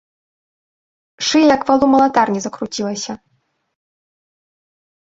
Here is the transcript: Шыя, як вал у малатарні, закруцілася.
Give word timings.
Шыя, 1.27 1.45
як 1.55 1.61
вал 1.71 1.81
у 1.89 1.91
малатарні, 1.93 2.39
закруцілася. 2.47 3.13